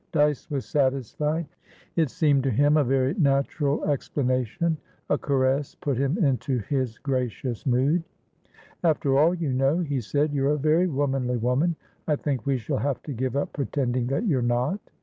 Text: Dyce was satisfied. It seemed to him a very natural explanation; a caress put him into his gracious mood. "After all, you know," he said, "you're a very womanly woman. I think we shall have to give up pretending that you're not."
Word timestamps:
Dyce 0.13 0.49
was 0.49 0.65
satisfied. 0.65 1.45
It 1.95 2.09
seemed 2.09 2.41
to 2.45 2.49
him 2.49 2.75
a 2.75 2.83
very 2.83 3.13
natural 3.13 3.85
explanation; 3.87 4.77
a 5.11 5.17
caress 5.19 5.75
put 5.75 5.95
him 5.95 6.17
into 6.17 6.57
his 6.57 6.97
gracious 6.97 7.67
mood. 7.67 8.01
"After 8.83 9.15
all, 9.19 9.35
you 9.35 9.53
know," 9.53 9.81
he 9.81 10.01
said, 10.01 10.33
"you're 10.33 10.53
a 10.53 10.57
very 10.57 10.87
womanly 10.87 11.37
woman. 11.37 11.75
I 12.07 12.15
think 12.15 12.47
we 12.47 12.57
shall 12.57 12.79
have 12.79 13.03
to 13.03 13.13
give 13.13 13.35
up 13.35 13.53
pretending 13.53 14.07
that 14.07 14.25
you're 14.25 14.41
not." 14.41 14.79